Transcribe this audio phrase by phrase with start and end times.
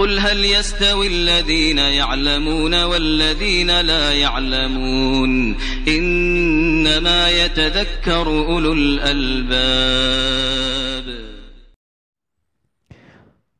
[0.00, 5.56] قل هل يستوي الذين يعلمون والذين لا يعلمون
[5.88, 9.46] إنما يتذكر أولو الألباب.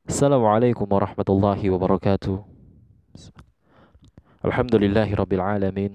[0.08, 2.44] السلام عليكم ورحمة الله وبركاته.
[4.44, 5.92] الحمد لله رب العالمين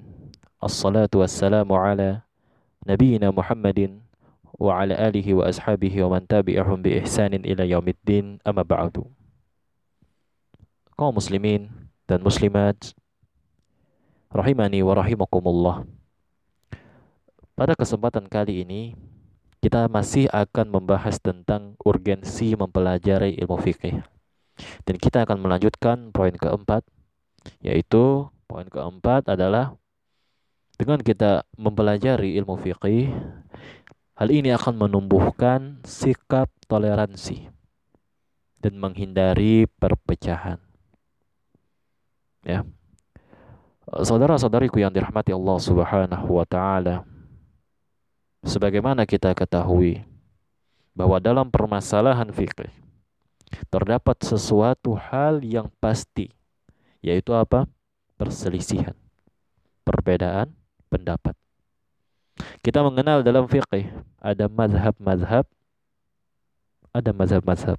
[0.64, 2.22] الصلاة والسلام على
[2.86, 4.00] نبينا محمد
[4.62, 8.38] وعلى آله وأصحابه ومن تبعهم بإحسان إلى يوم الدين.
[8.46, 9.25] أما بعد
[10.96, 11.68] kaum muslimin
[12.08, 12.76] dan muslimat
[14.32, 15.84] rahimani wa rahimakumullah.
[17.56, 18.82] Pada kesempatan kali ini
[19.60, 24.04] kita masih akan membahas tentang urgensi mempelajari ilmu fikih.
[24.88, 26.88] Dan kita akan melanjutkan poin keempat
[27.60, 29.76] yaitu poin keempat adalah
[30.80, 33.12] dengan kita mempelajari ilmu fikih
[34.16, 37.52] hal ini akan menumbuhkan sikap toleransi
[38.64, 40.65] dan menghindari perpecahan.
[42.46, 42.62] Ya.
[43.90, 47.02] Saudara-saudariku yang dirahmati Allah Subhanahu wa taala.
[48.46, 50.06] Sebagaimana kita ketahui
[50.94, 52.70] bahwa dalam permasalahan fikih
[53.74, 56.30] terdapat sesuatu hal yang pasti
[57.02, 57.66] yaitu apa?
[58.16, 58.96] perselisihan,
[59.84, 60.56] perbedaan
[60.88, 61.36] pendapat.
[62.64, 63.92] Kita mengenal dalam fikih
[64.24, 65.44] ada mazhab-mazhab,
[66.96, 67.76] ada mazhab-mazhab.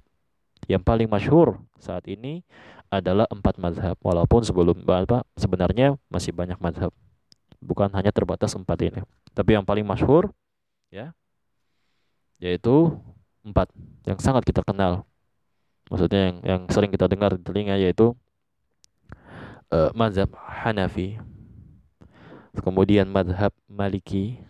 [0.65, 2.41] Yang paling masyhur saat ini
[2.89, 3.95] adalah empat mazhab.
[4.01, 6.89] Walaupun sebelum apa sebenarnya masih banyak mazhab.
[7.61, 9.01] Bukan hanya terbatas empat ini.
[9.37, 10.33] Tapi yang paling masyhur
[10.89, 11.13] ya
[12.37, 12.93] yaitu
[13.45, 13.69] empat
[14.05, 15.05] yang sangat kita kenal.
[15.87, 18.13] Maksudnya yang, yang sering kita dengar di telinga yaitu
[19.71, 21.19] uh, mazhab Hanafi.
[22.57, 24.41] Kemudian mazhab Maliki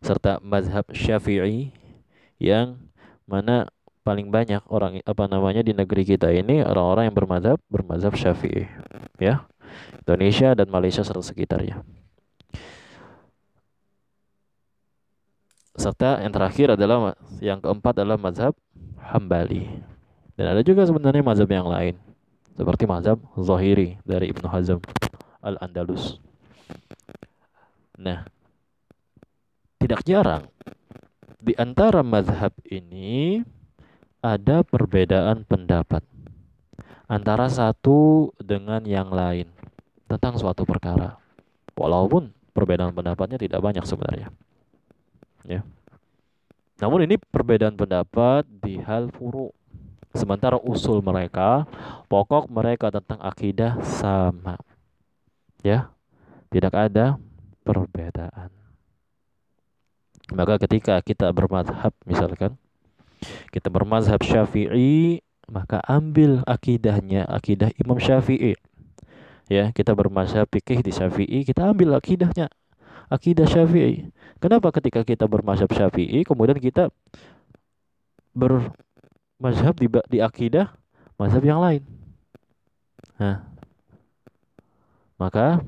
[0.00, 1.72] serta mazhab Syafi'i
[2.40, 2.76] yang
[3.24, 3.72] mana
[4.04, 8.68] paling banyak orang apa namanya di negeri kita ini orang-orang yang bermadzhab bermadzhab Syafi'i
[9.16, 9.48] ya.
[10.04, 11.80] Indonesia dan Malaysia serta sekitarnya.
[15.74, 18.54] Serta yang terakhir adalah yang keempat adalah mazhab
[19.02, 19.66] Hambali.
[20.38, 21.98] Dan ada juga sebenarnya mazhab yang lain
[22.54, 24.78] seperti mazhab Zahiri dari Ibnu Hazm
[25.42, 26.22] Al-Andalus.
[27.98, 28.22] Nah
[29.82, 30.46] tidak jarang
[31.42, 33.42] di antara mazhab ini
[34.24, 36.00] ada perbedaan pendapat
[37.04, 39.52] antara satu dengan yang lain
[40.08, 41.20] tentang suatu perkara.
[41.76, 44.32] Walaupun perbedaan pendapatnya tidak banyak sebenarnya.
[45.44, 45.60] Ya.
[46.80, 49.52] Namun ini perbedaan pendapat di hal furu.
[50.14, 51.66] Sementara usul mereka,
[52.08, 54.56] pokok mereka tentang akidah sama.
[55.60, 55.92] Ya.
[56.48, 57.18] Tidak ada
[57.66, 58.48] perbedaan.
[60.32, 62.54] Maka ketika kita bermadhab misalkan
[63.50, 68.56] kita bermazhab Syafi'i, maka ambil akidahnya, akidah Imam Syafi'i.
[69.52, 72.48] Ya, kita bermazhab fikih di Syafi'i, kita ambil akidahnya,
[73.12, 74.08] akidah Syafi'i.
[74.40, 76.88] Kenapa ketika kita bermazhab Syafi'i, kemudian kita
[78.32, 80.72] bermazhab di, di akidah
[81.20, 81.84] mazhab yang lain?
[83.20, 83.46] Nah,
[85.20, 85.62] maka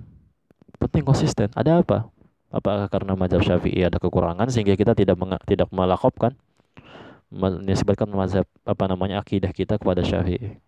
[0.80, 1.48] penting konsisten.
[1.54, 2.08] Ada apa?
[2.48, 6.32] Apakah karena mazhab Syafi'i ada kekurangan sehingga kita tidak tidak melakopkan
[7.30, 10.58] menisbatkan mazhab apa namanya akidah kita kepada Syafi'i.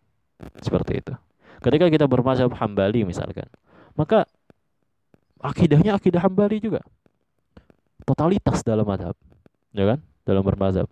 [0.63, 1.15] Seperti itu.
[1.59, 3.51] Ketika kita bermazhab Hambali misalkan,
[3.99, 4.27] maka
[5.43, 6.83] akidahnya akidah Hambali juga.
[8.07, 9.15] Totalitas dalam mazhab.
[9.75, 9.99] Ya kan?
[10.23, 10.87] Dalam bermazhab.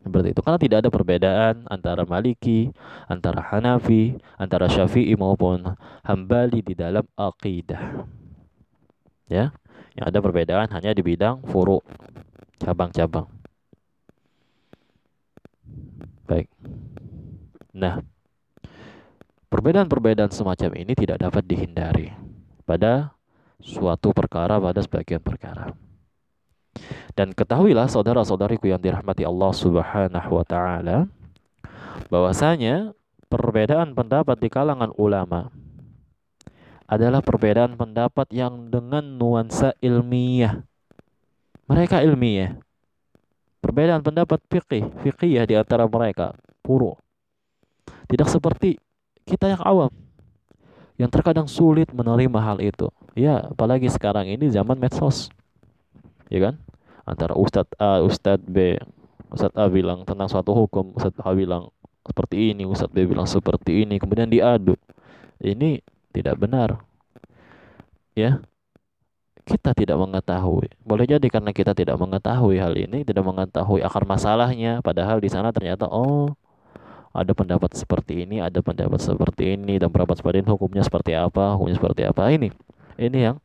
[0.00, 0.40] Seperti itu.
[0.40, 2.72] Karena tidak ada perbedaan antara Maliki,
[3.04, 8.08] antara Hanafi, antara Syafi'i maupun Hambali di dalam akidah.
[9.28, 9.52] Ya.
[9.92, 11.84] Yang ada perbedaan hanya di bidang furu,
[12.60, 13.26] cabang-cabang.
[16.28, 16.46] Baik.
[17.74, 18.04] Nah,
[19.50, 22.14] perbedaan-perbedaan semacam ini tidak dapat dihindari
[22.62, 23.16] pada
[23.58, 25.74] suatu perkara pada sebagian perkara.
[27.18, 31.10] Dan ketahuilah saudara-saudariku yang dirahmati Allah Subhanahu wa taala
[32.06, 32.94] bahwasanya
[33.26, 35.50] perbedaan pendapat di kalangan ulama
[36.86, 40.62] adalah perbedaan pendapat yang dengan nuansa ilmiah
[41.70, 42.58] mereka ilmiah.
[43.62, 46.34] Perbedaan pendapat fikih, fikih di antara mereka,
[46.64, 46.98] puru.
[48.10, 48.74] Tidak seperti
[49.22, 49.92] kita yang awam
[51.00, 52.92] yang terkadang sulit menerima hal itu.
[53.16, 55.32] Ya, apalagi sekarang ini zaman medsos.
[56.28, 56.54] Ya kan?
[57.08, 58.76] Antara Ustadz A, Ustadz B.
[59.32, 61.72] Ustadz A bilang tentang suatu hukum, Ustadz A bilang
[62.04, 64.76] seperti ini, Ustadz B bilang seperti ini, kemudian diadu.
[65.40, 65.80] Ini
[66.12, 66.84] tidak benar.
[68.12, 68.44] Ya,
[69.50, 70.70] kita tidak mengetahui.
[70.86, 75.50] Boleh jadi karena kita tidak mengetahui hal ini, tidak mengetahui akar masalahnya, padahal di sana
[75.50, 76.30] ternyata oh
[77.10, 81.58] ada pendapat seperti ini, ada pendapat seperti ini, dan pendapat seperti ini hukumnya seperti apa,
[81.58, 82.30] hukumnya seperti apa.
[82.30, 82.54] Ini,
[83.02, 83.42] ini yang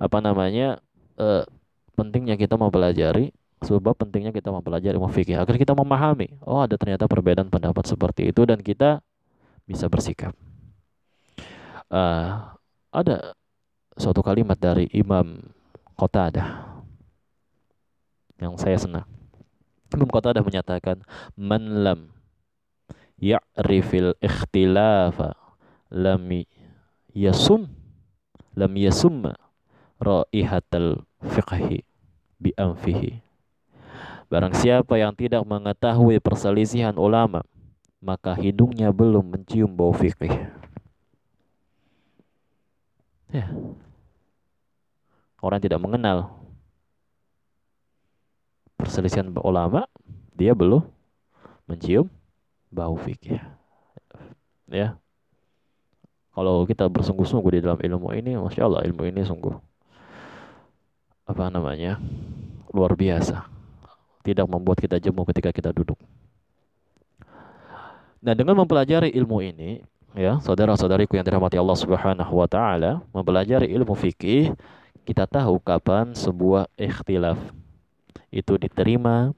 [0.00, 0.80] apa namanya
[1.20, 1.44] uh,
[1.92, 3.32] pentingnya kita mempelajari
[3.64, 8.44] sebab pentingnya kita mempelajari fikih agar kita memahami oh ada ternyata perbedaan pendapat seperti itu
[8.44, 9.00] dan kita
[9.64, 10.36] bisa bersikap
[11.88, 12.52] uh,
[12.92, 13.32] ada
[13.96, 15.40] suatu kalimat dari Imam
[15.96, 16.78] Qatadah
[18.36, 19.08] yang saya senang
[19.92, 21.00] Imam Qatadah menyatakan
[21.34, 22.00] man lam
[23.16, 25.32] ya'rifil ikhtilafa
[25.88, 26.44] lam
[27.16, 27.72] yasum
[28.52, 29.36] lam yasumma
[30.00, 31.84] raihatal fiqhi
[32.36, 33.24] bi anfihi.
[34.26, 37.46] Barang siapa yang tidak mengetahui perselisihan ulama,
[38.02, 40.50] maka hidungnya belum mencium bau fikih.
[43.36, 43.46] Ya.
[45.44, 46.32] Orang tidak mengenal
[48.80, 49.84] perselisihan ulama,
[50.32, 50.80] dia belum
[51.68, 52.08] mencium
[52.72, 53.44] bau fikih.
[54.72, 54.96] Ya.
[56.32, 59.52] Kalau kita bersungguh-sungguh di dalam ilmu ini, masya Allah ilmu ini sungguh
[61.26, 61.98] apa namanya
[62.70, 63.50] luar biasa
[64.22, 65.98] tidak membuat kita jemu ketika kita duduk
[68.22, 69.82] nah dengan mempelajari ilmu ini
[70.16, 74.56] ya saudara-saudariku yang dirahmati Allah Subhanahu wa taala mempelajari ilmu fikih
[75.04, 77.36] kita tahu kapan sebuah ikhtilaf
[78.32, 79.36] itu diterima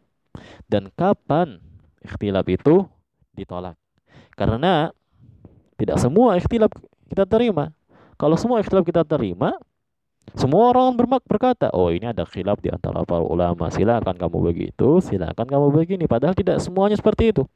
[0.70, 1.58] dan kapan
[2.06, 2.86] ikhtilaf itu
[3.34, 3.74] ditolak
[4.38, 4.94] karena
[5.74, 6.70] tidak semua ikhtilaf
[7.10, 7.74] kita terima
[8.14, 9.58] kalau semua ikhtilaf kita terima
[10.36, 13.72] semua orang bermak berkata, oh ini ada khilaf di antara para ulama.
[13.72, 16.04] Silakan kamu begitu, silakan kamu begini.
[16.04, 17.48] Padahal tidak semuanya seperti itu.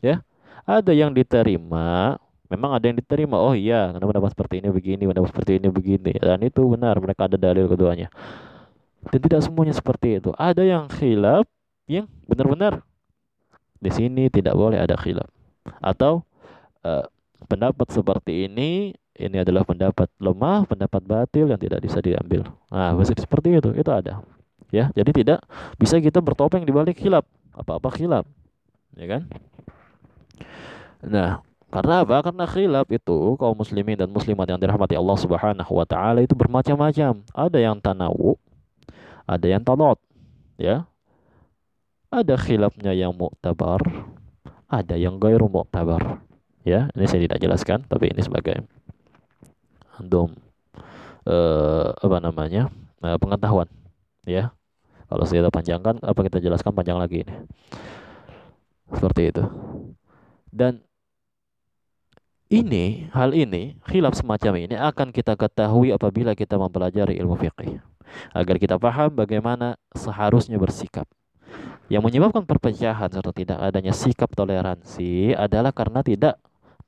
[0.00, 0.24] Ya,
[0.64, 2.16] ada yang diterima,
[2.48, 3.36] memang ada yang diterima.
[3.38, 6.12] Oh iya, karena pendapat seperti ini begini, pendapat seperti ini begini.
[6.16, 8.08] Dan itu benar, mereka ada dalil keduanya.
[9.08, 10.34] Dan tidak semuanya seperti itu.
[10.34, 11.46] Ada yang khilaf
[11.88, 12.84] yang benar-benar
[13.78, 15.30] di sini tidak boleh ada khilaf.
[15.78, 16.26] Atau
[16.82, 17.04] uh,
[17.46, 22.46] pendapat seperti ini ini adalah pendapat lemah, pendapat batil yang tidak bisa diambil.
[22.70, 24.22] Nah, seperti itu, itu ada.
[24.70, 25.38] Ya, jadi tidak
[25.74, 27.26] bisa kita bertopeng di balik khilaf.
[27.50, 28.24] Apa-apa khilaf.
[28.94, 29.22] Ya kan?
[31.02, 32.24] Nah, karena apa?
[32.24, 37.24] Karena khilaf itu kaum muslimin dan muslimat yang dirahmati Allah Subhanahu wa taala itu bermacam-macam.
[37.36, 38.40] Ada yang tanawu,
[39.28, 40.00] ada yang tanot,
[40.56, 40.88] ya.
[42.08, 43.84] Ada khilafnya yang muktabar,
[44.64, 46.24] ada yang gairu muktabar.
[46.64, 48.64] Ya, ini saya tidak jelaskan, tapi ini sebagai
[50.00, 50.30] dom
[51.26, 52.70] uh, apa namanya
[53.02, 53.66] uh, pengetahuan
[54.24, 54.54] ya
[55.08, 57.34] kalau saya panjangkan apa kita jelaskan panjang lagi ini
[58.94, 59.44] seperti itu
[60.54, 60.80] dan
[62.48, 67.80] ini hal ini khilaf semacam ini akan kita ketahui apabila kita mempelajari ilmu fikih
[68.32, 71.04] agar kita paham bagaimana seharusnya bersikap
[71.88, 76.36] yang menyebabkan perpecahan serta tidak adanya sikap toleransi adalah karena tidak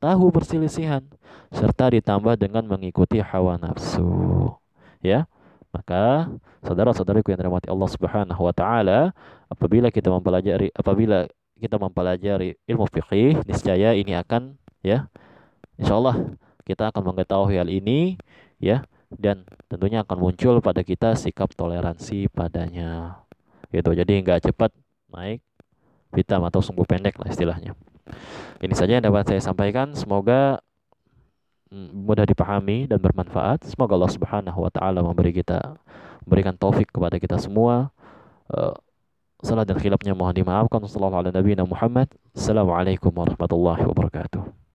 [0.01, 1.05] tahu perselisihan
[1.53, 4.53] serta ditambah dengan mengikuti hawa nafsu.
[5.05, 5.25] Ya.
[5.71, 6.27] Maka
[6.67, 9.15] saudara-saudariku yang dirahmati Allah Subhanahu wa taala,
[9.47, 11.31] apabila kita mempelajari apabila
[11.63, 15.07] kita mempelajari ilmu fikih, niscaya ini akan ya
[15.81, 16.37] insyaallah
[16.69, 18.21] kita akan mengetahui hal ini
[18.63, 23.19] ya dan tentunya akan muncul pada kita sikap toleransi padanya.
[23.75, 23.91] Gitu.
[23.91, 24.71] Jadi nggak cepat
[25.11, 25.43] naik
[26.15, 27.75] hitam atau sungguh pendek lah istilahnya.
[28.63, 29.95] Ini saja yang dapat saya sampaikan.
[29.99, 30.63] Semoga
[31.75, 33.67] mm, mudah dipahami dan bermanfaat.
[33.67, 35.79] Semoga Allah Subhanahu wa taala memberi kita
[36.27, 37.91] memberikan taufik kepada kita semua.
[38.51, 38.75] Uh,
[39.43, 40.83] salah dan khilafnya mohon dimaafkan.
[42.35, 44.61] Wassalamualaikum warahmatullahi wabarakatuh.